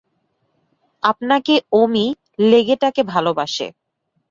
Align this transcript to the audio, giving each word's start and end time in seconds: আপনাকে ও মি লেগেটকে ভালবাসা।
আপনাকে 1.03 1.55
ও 1.71 1.81
মি 1.87 2.05
লেগেটকে 2.51 3.01
ভালবাসা। 3.03 3.67